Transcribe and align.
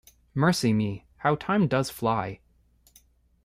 Mercy 0.33 0.73
me, 0.73 1.05
how 1.17 1.35
time 1.35 1.67
does 1.67 1.91
fly! 1.91 2.39